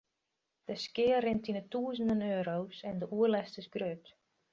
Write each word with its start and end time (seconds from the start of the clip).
De 0.67 0.75
skea 0.83 1.17
rint 1.23 1.49
yn 1.49 1.59
'e 1.59 1.63
tûzenen 1.71 2.21
euro's 2.35 2.77
en 2.89 2.95
de 3.01 3.07
oerlêst 3.17 3.59
is 3.61 3.71
grut. 3.75 4.05